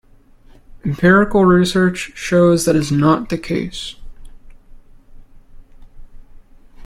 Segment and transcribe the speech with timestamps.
[0.83, 3.97] Empirical research shows that is not the case.